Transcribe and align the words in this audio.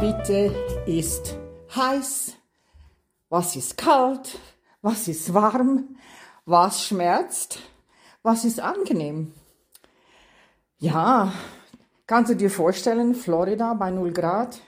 bitte 0.00 0.50
ist 0.86 1.36
heiß? 1.76 2.32
Was 3.28 3.54
ist 3.54 3.76
kalt? 3.76 4.38
Was 4.80 5.08
ist 5.08 5.34
warm? 5.34 5.96
Was 6.46 6.86
schmerzt? 6.86 7.58
Was 8.22 8.46
ist 8.46 8.60
angenehm? 8.60 9.34
Ja, 10.78 11.34
kannst 12.06 12.30
du 12.30 12.34
dir 12.34 12.50
vorstellen, 12.50 13.14
Florida 13.14 13.74
bei 13.74 13.90
0 13.90 14.12
Grad? 14.12 14.60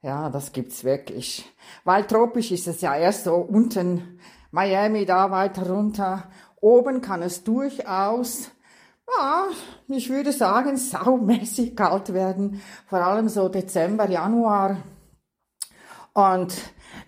Ja, 0.00 0.30
das 0.30 0.52
gibt's 0.52 0.82
wirklich. 0.82 1.44
Weil 1.84 2.06
tropisch 2.06 2.50
ist 2.50 2.66
es 2.66 2.80
ja 2.80 2.96
erst 2.96 3.24
so 3.24 3.34
unten, 3.34 4.18
Miami 4.50 5.04
da 5.04 5.30
weiter 5.30 5.68
runter. 5.68 6.30
Oben 6.58 7.02
kann 7.02 7.20
es 7.20 7.44
durchaus, 7.44 8.50
ja, 9.16 9.46
ich 9.88 10.08
würde 10.10 10.32
sagen, 10.32 10.76
saumäßig 10.76 11.76
kalt 11.76 12.12
werden. 12.12 12.60
Vor 12.86 13.00
allem 13.00 13.28
so 13.28 13.48
Dezember, 13.48 14.08
Januar. 14.08 14.78
Und 16.12 16.54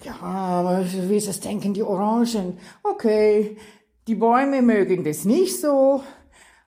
ja, 0.05 0.85
wie 0.85 1.17
ist 1.17 1.29
es 1.29 1.41
denken 1.41 1.75
die 1.75 1.83
Orangen? 1.83 2.59
Okay, 2.83 3.57
die 4.07 4.15
Bäume 4.15 4.63
mögen 4.63 5.05
das 5.05 5.25
nicht 5.25 5.61
so, 5.61 6.03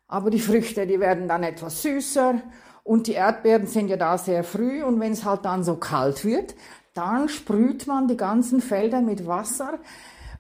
aber 0.08 0.30
die 0.30 0.40
Früchte, 0.40 0.88
die 0.88 1.00
werden 1.00 1.28
dann 1.28 1.44
etwas 1.44 1.82
süßer 1.82 2.42
und 2.84 3.08
die 3.08 3.14
Erdbeeren 3.14 3.68
sind 3.68 3.90
ja 3.90 3.98
da 3.98 4.18
sehr 4.18 4.44
früh 4.44 4.84
und 4.84 5.00
wenn 5.00 5.12
es 5.12 5.26
halt 5.26 5.44
dann 5.44 5.64
so 5.64 5.76
kalt 5.76 6.24
wird, 6.24 6.56
dann 6.94 7.28
sprüht 7.28 7.88
man 7.88 8.08
die 8.08 8.16
ganzen 8.16 8.62
Felder 8.62 9.02
mit 9.02 9.28
Wasser, 9.28 9.80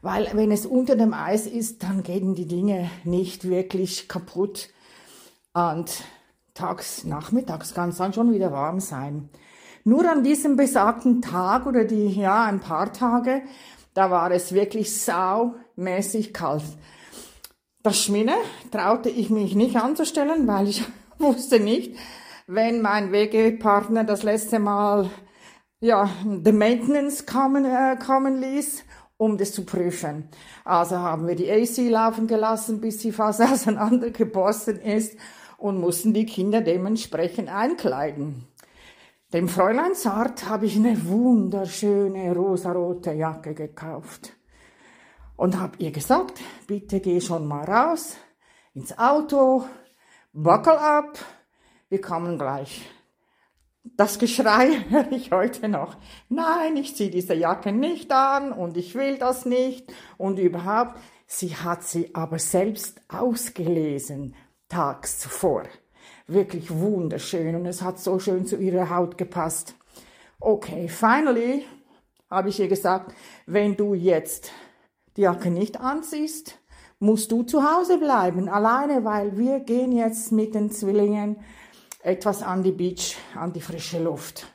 weil 0.02 0.30
wenn 0.34 0.52
es 0.52 0.66
unter 0.66 0.96
dem 0.96 1.14
Eis 1.14 1.48
ist, 1.48 1.84
dann 1.84 2.04
gehen 2.04 2.36
die 2.36 2.48
Dinge 2.48 2.90
nicht 3.04 3.50
wirklich 3.50 4.08
kaputt. 4.08 4.70
Und 5.56 6.04
tags, 6.54 7.06
nachmittags 7.06 7.74
kann 7.74 7.90
es 7.90 7.98
dann 7.98 8.12
schon 8.12 8.34
wieder 8.34 8.52
warm 8.52 8.82
sein. 8.82 9.30
Nur 9.86 10.10
an 10.10 10.22
diesem 10.22 10.58
besagten 10.58 11.22
Tag 11.22 11.66
oder 11.66 11.86
die, 11.86 12.08
ja, 12.10 12.44
ein 12.44 12.60
paar 12.60 12.92
Tage, 12.92 13.42
da 13.94 14.12
war 14.12 14.32
es 14.32 14.52
wirklich 14.52 15.00
saumäßig 15.00 16.34
kalt. 16.34 16.66
Das 17.84 17.98
Schminne 18.02 18.34
traute 18.70 19.10
ich 19.10 19.30
mich 19.30 19.56
nicht 19.56 19.78
anzustellen, 19.78 20.46
weil 20.46 20.68
ich 20.68 20.84
wusste 21.20 21.62
nicht, 21.62 21.96
wenn 22.48 22.82
mein 22.82 23.14
Wegepartner 23.14 24.04
das 24.04 24.24
letzte 24.24 24.60
Mal 24.60 25.10
ja, 25.80 26.10
the 26.44 26.52
Maintenance 26.52 27.26
kommen, 27.26 27.64
äh, 27.64 27.96
kommen 27.96 28.42
ließ, 28.42 28.84
um 29.16 29.38
das 29.38 29.54
zu 29.54 29.64
prüfen. 29.66 30.28
Also 30.66 30.98
haben 30.98 31.28
wir 31.28 31.36
die 31.36 31.50
AC 31.50 31.90
laufen 31.90 32.28
gelassen, 32.28 32.82
bis 32.82 33.00
sie 33.00 33.14
fast 33.14 33.42
auseinandergeborsten 33.42 34.82
ist 34.82 35.16
und 35.58 35.80
mussten 35.80 36.14
die 36.14 36.26
Kinder 36.26 36.62
dementsprechend 36.62 37.50
einkleiden. 37.50 38.48
Dem 39.34 39.50
Fräulein 39.50 39.96
Zart 39.96 40.48
habe 40.48 40.66
ich 40.66 40.76
eine 40.76 41.08
wunderschöne 41.08 42.34
rosarote 42.34 43.12
Jacke 43.12 43.54
gekauft 43.54 44.34
und 45.36 45.60
habe 45.60 45.78
ihr 45.80 45.92
gesagt, 45.92 46.40
bitte 46.68 47.00
geh 47.00 47.20
schon 47.20 47.48
mal 47.48 47.66
raus 47.66 48.16
ins 48.74 48.98
Auto, 48.98 49.66
buckle 50.34 50.80
up, 50.80 51.18
wir 51.90 52.02
kommen 52.02 52.38
gleich. 52.38 52.90
Das 53.84 54.20
Geschrei 54.20 54.86
höre 54.90 55.12
ich 55.12 55.32
heute 55.32 55.70
noch. 55.70 55.98
Nein, 56.30 56.76
ich 56.78 56.96
ziehe 56.96 57.12
diese 57.12 57.34
Jacke 57.34 57.72
nicht 57.72 58.12
an 58.12 58.52
und 58.52 58.78
ich 58.78 58.96
will 58.96 59.18
das 59.18 59.46
nicht 59.46 59.92
und 60.18 60.40
überhaupt. 60.40 60.98
Sie 61.28 61.56
hat 61.56 61.84
sie 61.84 62.14
aber 62.14 62.40
selbst 62.40 63.02
ausgelesen, 63.08 64.36
tags 64.70 65.20
zuvor. 65.20 65.64
Wirklich 66.28 66.72
wunderschön 66.72 67.56
und 67.56 67.66
es 67.66 67.82
hat 67.82 68.00
so 68.00 68.20
schön 68.20 68.46
zu 68.46 68.58
ihrer 68.58 68.90
Haut 68.90 69.18
gepasst. 69.18 69.76
Okay, 70.40 70.88
finally 70.88 71.66
habe 72.30 72.50
ich 72.50 72.60
ihr 72.60 72.68
gesagt, 72.68 73.14
wenn 73.46 73.76
du 73.76 73.94
jetzt 73.94 74.52
die 75.16 75.22
Jacke 75.22 75.50
nicht 75.50 75.80
anziehst, 75.80 76.60
musst 77.00 77.32
du 77.32 77.44
zu 77.44 77.64
Hause 77.64 77.98
bleiben, 77.98 78.50
alleine, 78.50 79.06
weil 79.06 79.38
wir 79.38 79.60
gehen 79.60 79.92
jetzt 79.92 80.32
mit 80.32 80.56
den 80.56 80.72
Zwillingen 80.72 81.38
etwas 82.02 82.42
an 82.42 82.64
die 82.64 82.72
Beach, 82.72 83.18
an 83.36 83.54
die 83.54 83.62
frische 83.62 84.02
Luft. 84.02 84.48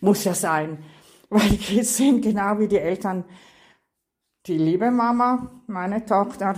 Muss 0.00 0.24
ja 0.24 0.34
sein, 0.34 0.84
weil 1.30 1.48
die 1.48 1.58
Kids 1.58 1.96
sind 1.96 2.22
genau 2.22 2.58
wie 2.58 2.68
die 2.68 2.78
Eltern. 2.78 3.24
Die 4.46 4.58
liebe 4.58 4.90
Mama, 4.90 5.62
meine 5.66 6.04
Tochter, 6.04 6.54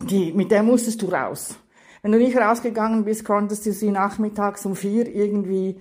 die, 0.00 0.32
mit 0.32 0.50
der 0.50 0.62
musstest 0.62 1.02
du 1.02 1.06
raus. 1.06 1.56
Wenn 2.02 2.12
du 2.12 2.18
nicht 2.18 2.36
rausgegangen 2.36 3.04
bist, 3.04 3.24
konntest 3.24 3.66
du 3.66 3.72
sie 3.72 3.90
nachmittags 3.90 4.64
um 4.64 4.74
vier 4.74 5.06
irgendwie, 5.06 5.80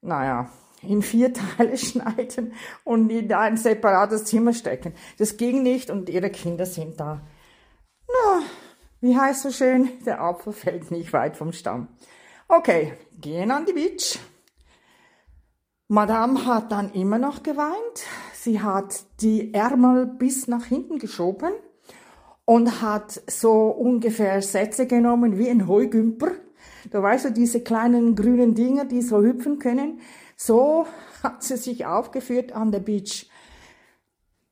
naja, 0.00 0.50
in 0.82 1.02
vier 1.02 1.32
Teile 1.56 1.76
schneiden 1.76 2.52
und 2.84 3.10
in 3.10 3.32
ein 3.32 3.56
separates 3.56 4.24
Zimmer 4.24 4.52
stecken. 4.52 4.94
Das 5.18 5.36
ging 5.36 5.62
nicht 5.62 5.90
und 5.90 6.08
ihre 6.08 6.30
Kinder 6.30 6.66
sind 6.66 6.98
da. 7.00 7.20
Na, 8.08 8.42
wie 9.00 9.16
heißt 9.16 9.42
so 9.42 9.50
schön, 9.50 9.90
der 10.06 10.20
Apfel 10.20 10.52
fällt 10.52 10.90
nicht 10.90 11.12
weit 11.12 11.36
vom 11.36 11.52
Stamm. 11.52 11.88
Okay, 12.48 12.94
gehen 13.20 13.50
an 13.50 13.66
die 13.66 13.74
Beach. 13.74 14.18
Madame 15.88 16.44
hat 16.44 16.70
dann 16.72 16.92
immer 16.92 17.18
noch 17.18 17.42
geweint. 17.42 18.06
Sie 18.34 18.60
hat 18.60 19.04
die 19.20 19.54
Ärmel 19.54 20.06
bis 20.06 20.46
nach 20.46 20.64
hinten 20.66 20.98
geschoben 20.98 21.52
und 22.48 22.80
hat 22.80 23.20
so 23.26 23.66
ungefähr 23.66 24.40
Sätze 24.40 24.86
genommen 24.86 25.36
wie 25.36 25.50
ein 25.50 25.68
Heugümper. 25.68 26.30
Du 26.90 27.02
weißt 27.02 27.26
du, 27.26 27.30
diese 27.30 27.60
kleinen 27.60 28.16
grünen 28.16 28.54
Dinger, 28.54 28.86
die 28.86 29.02
so 29.02 29.20
hüpfen 29.20 29.58
können. 29.58 30.00
So 30.34 30.86
hat 31.22 31.42
sie 31.42 31.58
sich 31.58 31.84
aufgeführt 31.84 32.52
an 32.52 32.72
der 32.72 32.78
Beach. 32.78 33.28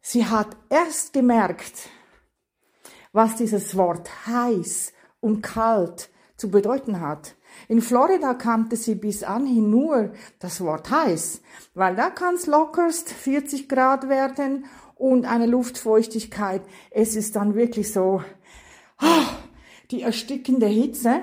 Sie 0.02 0.26
hat 0.26 0.58
erst 0.68 1.14
gemerkt, 1.14 1.88
was 3.12 3.36
dieses 3.36 3.74
Wort 3.78 4.10
heiß 4.26 4.92
und 5.20 5.40
kalt 5.40 6.10
zu 6.36 6.50
bedeuten 6.50 7.00
hat. 7.00 7.34
In 7.66 7.80
Florida 7.80 8.34
kannte 8.34 8.76
sie 8.76 8.96
bis 8.96 9.22
anhin 9.22 9.70
nur 9.70 10.12
das 10.38 10.60
Wort 10.60 10.90
heiß, 10.90 11.40
weil 11.72 11.96
da 11.96 12.10
kann 12.10 12.34
es 12.34 12.46
lockerst 12.46 13.08
40 13.08 13.70
Grad 13.70 14.10
werden 14.10 14.66
und 14.96 15.26
eine 15.26 15.46
Luftfeuchtigkeit. 15.46 16.62
Es 16.90 17.14
ist 17.14 17.36
dann 17.36 17.54
wirklich 17.54 17.92
so 17.92 18.22
oh, 19.00 19.26
die 19.90 20.02
erstickende 20.02 20.66
Hitze 20.66 21.20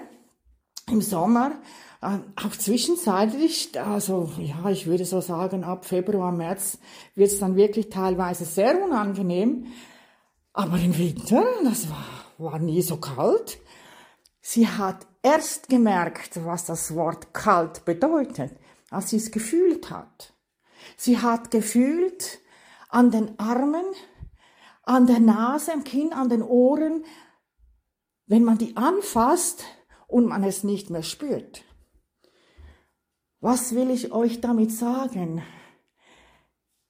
im 0.90 1.02
Sommer. 1.02 1.60
Äh, 2.02 2.20
auch 2.36 2.56
zwischenzeitlich, 2.56 3.80
also 3.80 4.32
ja, 4.40 4.70
ich 4.70 4.86
würde 4.86 5.06
so 5.06 5.22
sagen, 5.22 5.64
ab 5.64 5.86
Februar, 5.86 6.32
März 6.32 6.78
wird 7.16 7.32
es 7.32 7.40
dann 7.40 7.56
wirklich 7.56 7.90
teilweise 7.90 8.46
sehr 8.46 8.82
unangenehm. 8.82 9.66
Aber 10.54 10.78
im 10.78 10.98
Winter, 10.98 11.44
das 11.64 11.90
war, 11.90 12.06
war 12.38 12.60
nie 12.60 12.82
so 12.82 12.98
kalt. 12.98 13.58
Sie 14.40 14.68
hat 14.68 15.08
erst 15.24 15.70
gemerkt, 15.70 16.46
was 16.46 16.66
das 16.66 16.94
Wort 16.94 17.34
kalt 17.34 17.86
bedeutet, 17.86 18.52
als 18.92 19.10
sie 19.10 19.18
es 19.18 19.32
gefühlt 19.32 19.90
hat. 19.90 20.34
Sie 20.96 21.18
hat 21.18 21.50
gefühlt 21.50 22.40
an 22.94 23.10
den 23.10 23.40
Armen, 23.40 23.86
an 24.84 25.08
der 25.08 25.20
Nase, 25.20 25.74
am 25.74 25.84
Kinn, 25.84 26.14
an 26.14 26.30
den 26.30 26.44
Ohren, 26.44 27.04
wenn 28.28 28.44
man 28.44 28.58
die 28.58 28.78
anfasst 28.78 29.66
und 30.08 30.28
man 30.28 30.44
es 30.44 30.64
nicht 30.64 30.90
mehr 30.90 31.02
spürt. 31.02 31.64
Was 33.40 33.74
will 33.74 33.90
ich 33.90 34.12
euch 34.12 34.42
damit 34.42 34.72
sagen? 34.72 35.42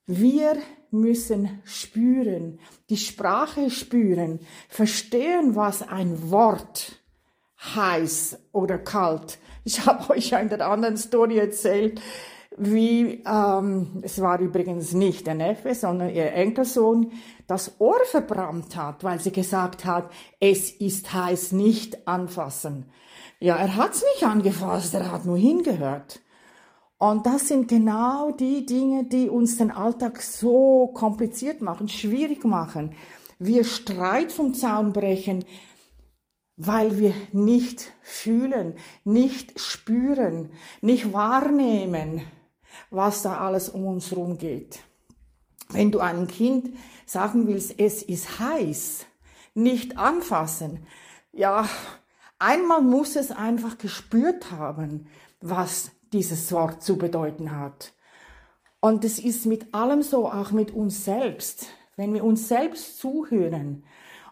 Wir 0.06 0.58
müssen 0.92 1.62
spüren, 1.64 2.60
die 2.90 2.98
Sprache 2.98 3.70
spüren, 3.70 4.42
verstehen, 4.68 5.56
was 5.56 5.82
ein 5.82 6.30
Wort 6.30 7.02
heiß 7.76 8.40
oder 8.52 8.78
kalt. 8.78 9.40
Ich 9.64 9.86
habe 9.86 10.10
euch 10.10 10.32
ja 10.32 10.40
in 10.40 10.50
der 10.50 10.68
anderen 10.70 10.98
Story 10.98 11.38
erzählt, 11.38 12.02
wie, 12.58 13.24
ähm, 13.26 14.02
es 14.02 14.22
war 14.22 14.40
übrigens 14.40 14.94
nicht 14.94 15.28
der 15.28 15.36
Neffe, 15.36 15.76
sondern 15.76 16.10
ihr 16.10 16.34
Enkelsohn, 16.34 17.12
das 17.48 17.80
Ohr 17.80 18.00
verbrannt 18.06 18.76
hat, 18.76 19.04
weil 19.04 19.20
sie 19.20 19.32
gesagt 19.32 19.86
hat, 19.86 20.12
es 20.40 20.72
ist 20.72 21.14
heiß, 21.14 21.52
nicht 21.52 22.08
anfassen. 22.08 22.86
Ja, 23.40 23.56
er 23.58 23.76
hat's 23.76 24.04
nicht 24.14 24.24
angefasst, 24.24 24.94
er 24.94 25.12
hat 25.12 25.26
nur 25.26 25.38
hingehört. 25.38 26.22
Und 26.98 27.26
das 27.26 27.50
sind 27.50 27.68
genau 27.68 28.32
die 28.32 28.66
Dinge, 28.66 29.04
die 29.04 29.28
uns 29.30 29.58
den 29.58 29.72
Alltag 29.72 30.22
so 30.22 30.88
kompliziert 30.94 31.62
machen, 31.62 31.90
schwierig 31.90 32.46
machen. 32.46 32.96
Wir 33.40 33.66
Streit 33.66 34.32
vom 34.32 34.54
Zaun 34.54 34.94
brechen, 34.94 35.44
weil 36.56 36.98
wir 37.00 37.14
nicht 37.34 37.92
fühlen, 38.02 38.76
nicht 39.04 39.60
spüren, 39.60 40.52
nicht 40.82 41.12
wahrnehmen, 41.12 42.22
was 42.90 43.22
da 43.22 43.38
alles 43.38 43.70
um 43.70 43.86
uns 43.86 44.12
herum 44.12 44.38
geht. 44.38 44.80
Wenn 45.70 45.92
du 45.92 46.00
einem 46.00 46.28
Kind 46.28 46.76
sagen 47.06 47.48
willst, 47.48 47.80
es 47.80 48.04
ist 48.04 48.40
heiß, 48.40 49.06
nicht 49.54 49.98
anfassen, 49.98 50.86
ja, 51.32 51.68
einmal 52.40 52.82
muss 52.82 53.16
es 53.16 53.32
einfach 53.32 53.78
gespürt 53.78 54.52
haben, 54.52 55.08
was 55.42 55.92
dieses 56.12 56.52
Wort 56.52 56.84
zu 56.84 56.98
bedeuten 56.98 57.58
hat. 57.58 57.94
Und 58.80 59.06
es 59.06 59.18
ist 59.18 59.46
mit 59.46 59.74
allem 59.74 60.02
so, 60.02 60.28
auch 60.28 60.52
mit 60.52 60.72
uns 60.72 61.06
selbst. 61.06 61.68
Wenn 61.96 62.14
wir 62.14 62.24
uns 62.24 62.48
selbst 62.48 63.00
zuhören 63.00 63.84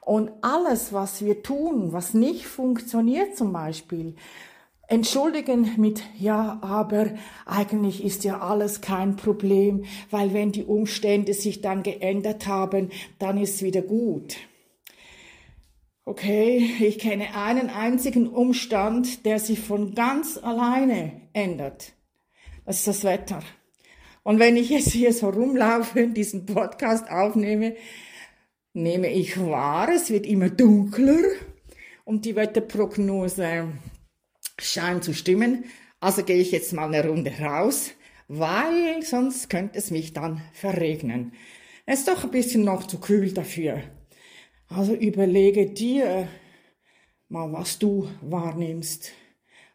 und 0.01 0.31
alles, 0.41 0.93
was 0.93 1.23
wir 1.23 1.43
tun, 1.43 1.93
was 1.93 2.13
nicht 2.13 2.47
funktioniert 2.47 3.37
zum 3.37 3.53
Beispiel, 3.53 4.15
entschuldigen 4.91 5.71
mit, 5.77 6.03
ja, 6.19 6.59
aber 6.61 7.13
eigentlich 7.45 8.03
ist 8.03 8.25
ja 8.25 8.41
alles 8.41 8.81
kein 8.81 9.15
Problem, 9.15 9.85
weil 10.09 10.33
wenn 10.33 10.51
die 10.51 10.65
Umstände 10.65 11.33
sich 11.33 11.61
dann 11.61 11.81
geändert 11.81 12.45
haben, 12.45 12.89
dann 13.17 13.37
ist 13.37 13.63
wieder 13.63 13.81
gut. 13.81 14.35
Okay, 16.03 16.57
ich 16.81 16.99
kenne 16.99 17.35
einen 17.35 17.69
einzigen 17.69 18.27
Umstand, 18.27 19.25
der 19.25 19.39
sich 19.39 19.61
von 19.61 19.95
ganz 19.95 20.37
alleine 20.37 21.21
ändert. 21.31 21.93
Das 22.65 22.79
ist 22.79 22.87
das 22.87 23.03
Wetter. 23.05 23.39
Und 24.23 24.39
wenn 24.39 24.57
ich 24.57 24.69
jetzt 24.69 24.91
hier 24.91 25.13
so 25.13 25.29
rumlaufe 25.29 26.03
und 26.03 26.15
diesen 26.15 26.45
Podcast 26.45 27.09
aufnehme, 27.09 27.75
nehme 28.73 29.09
ich 29.09 29.39
wahr, 29.39 29.87
es 29.95 30.09
wird 30.09 30.25
immer 30.25 30.49
dunkler 30.49 31.23
und 32.03 32.25
die 32.25 32.35
Wetterprognose 32.35 33.69
scheint 34.61 35.03
zu 35.03 35.13
stimmen. 35.13 35.65
Also 35.99 36.23
gehe 36.23 36.37
ich 36.37 36.51
jetzt 36.51 36.73
mal 36.73 36.93
eine 36.93 37.07
Runde 37.07 37.31
raus, 37.39 37.91
weil 38.27 39.03
sonst 39.03 39.49
könnte 39.49 39.77
es 39.77 39.91
mich 39.91 40.13
dann 40.13 40.41
verregnen. 40.53 41.33
Es 41.85 41.99
ist 41.99 42.07
doch 42.07 42.23
ein 42.23 42.31
bisschen 42.31 42.63
noch 42.63 42.87
zu 42.87 42.99
kühl 42.99 43.33
dafür. 43.33 43.83
Also 44.67 44.93
überlege 44.93 45.69
dir 45.69 46.27
mal, 47.27 47.51
was 47.51 47.79
du 47.79 48.07
wahrnimmst, 48.21 49.11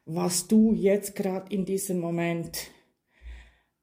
was 0.04 0.48
du 0.48 0.72
jetzt 0.72 1.14
gerade 1.14 1.54
in 1.54 1.64
diesem 1.64 2.00
Moment 2.00 2.70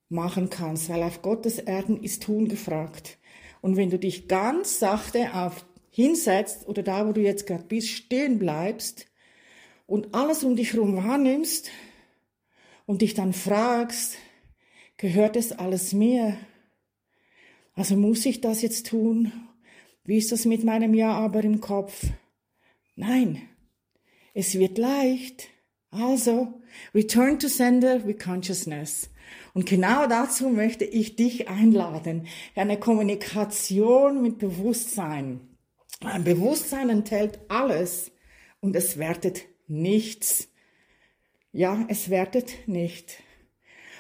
machen 0.09 0.49
kannst, 0.49 0.89
weil 0.89 1.03
auf 1.03 1.21
Gottes 1.21 1.59
Erden 1.59 2.01
ist 2.01 2.23
Tun 2.23 2.47
gefragt. 2.47 3.19
Und 3.61 3.77
wenn 3.77 3.89
du 3.89 3.99
dich 3.99 4.27
ganz 4.27 4.79
sachte 4.79 5.33
auf 5.33 5.65
hinsetzt 5.89 6.67
oder 6.67 6.81
da, 6.81 7.07
wo 7.07 7.11
du 7.11 7.21
jetzt 7.21 7.45
gerade 7.45 7.65
bist, 7.65 7.89
stehen 7.89 8.39
bleibst 8.39 9.06
und 9.94 10.13
alles 10.13 10.44
um 10.44 10.56
dich 10.56 10.74
herum 10.74 10.95
wahrnimmst 10.95 11.69
und 12.86 13.01
dich 13.01 13.13
dann 13.13 13.34
fragst, 13.34 14.18
gehört 14.98 15.36
es 15.36 15.51
alles 15.51 15.94
mir? 15.94 16.38
Also 17.75 17.95
muss 17.95 18.25
ich 18.25 18.42
das 18.42 18.62
jetzt 18.62 18.88
tun 18.88 19.31
wie 20.06 20.18
ist 20.18 20.34
das 20.34 20.44
mit 20.44 20.66
meinem 20.66 20.94
Ja 20.94 21.13
aber 21.13 21.44
im 21.44 21.62
Kopf? 21.62 22.07
Nein, 22.95 23.42
es 24.34 24.56
wird 24.60 24.78
leicht. 24.78 25.48
Also, 25.92 26.62
return 26.94 27.40
to 27.40 27.48
sender 27.48 28.06
with 28.06 28.19
consciousness. 28.19 29.10
Und 29.54 29.66
genau 29.66 30.07
dazu 30.07 30.50
möchte 30.50 30.84
ich 30.84 31.16
dich 31.16 31.48
einladen. 31.48 32.28
Eine 32.56 32.78
Kommunikation 32.78 34.22
mit 34.22 34.40
Bewusstsein. 34.40 35.40
Ein 36.01 36.25
Bewusstsein 36.25 36.90
enthält 36.90 37.40
alles 37.48 38.12
und 38.60 38.75
es 38.75 38.98
wertet 38.98 39.44
nichts. 39.81 40.49
Ja, 41.51 41.85
es 41.89 42.09
wertet 42.09 42.67
nicht. 42.67 43.21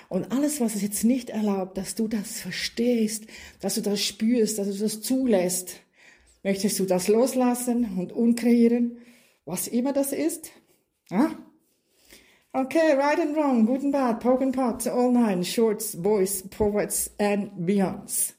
Und 0.09 0.31
alles, 0.31 0.61
was 0.61 0.75
es 0.75 0.81
jetzt 0.81 1.03
nicht 1.03 1.29
erlaubt, 1.29 1.77
dass 1.77 1.95
du 1.95 2.07
das 2.07 2.39
verstehst, 2.39 3.25
dass 3.59 3.75
du 3.75 3.81
das 3.81 4.01
spürst, 4.01 4.59
dass 4.59 4.67
du 4.67 4.77
das 4.77 5.01
zulässt, 5.01 5.83
Möchtest 6.43 6.77
du 6.79 6.85
das 6.85 7.07
loslassen 7.07 7.97
und 7.97 8.11
unkreieren, 8.11 8.97
was 9.45 9.69
immer 9.69 9.93
das 9.93 10.11
ist? 10.11 10.51
Ja? 11.09 11.31
Okay, 12.51 12.93
right 12.97 13.19
and 13.19 13.35
wrong, 13.35 13.65
good 13.65 13.81
and 13.81 13.93
bad, 13.93 14.19
poke 14.19 14.43
and 14.43 14.53
pot, 14.53 14.85
all 14.85 15.09
nine, 15.09 15.43
shorts, 15.43 15.95
boys, 15.95 16.43
poets 16.49 17.09
and 17.17 17.51
beyonds. 17.65 18.35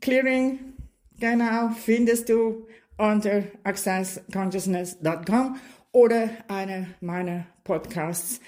Clearing, 0.00 0.74
genau, 1.18 1.70
findest 1.70 2.28
du 2.28 2.66
unter 2.98 3.44
accessconsciousness.com 3.64 5.56
oder 5.92 6.30
einer 6.48 6.86
meiner 7.00 7.46
Podcasts, 7.64 8.40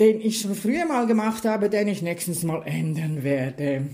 den 0.00 0.20
ich 0.20 0.40
schon 0.40 0.54
früher 0.54 0.86
mal 0.86 1.06
gemacht 1.06 1.44
habe, 1.44 1.68
den 1.70 1.88
ich 1.88 2.02
nächstens 2.02 2.42
mal 2.42 2.62
ändern 2.66 3.22
werde. 3.22 3.88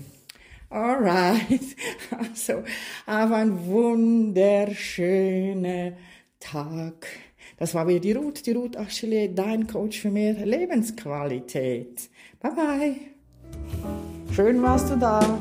Alright. 0.69 1.51
Also, 2.11 2.63
aber 3.05 3.37
ein 3.37 3.65
wunderschöner 3.65 5.93
Tag. 6.39 7.07
Das 7.57 7.73
war 7.73 7.87
wieder 7.87 7.99
die 7.99 8.11
Ruth, 8.13 8.45
die 8.45 8.51
Ruth 8.51 8.77
Achille, 8.77 9.29
dein 9.29 9.65
Coach 9.67 9.99
für 9.99 10.11
mehr 10.11 10.33
Lebensqualität. 10.33 12.09
Bye 12.39 12.51
bye. 12.51 12.95
Schön 14.35 14.61
warst 14.61 14.89
du 14.89 14.97
da. 14.97 15.39